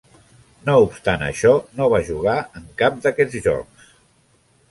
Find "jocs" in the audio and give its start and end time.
3.49-3.93